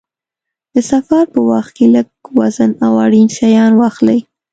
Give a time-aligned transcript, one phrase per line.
[0.73, 2.07] د سفر په وخت کې لږ
[2.39, 4.19] وزن او اړین شیان واخلئ.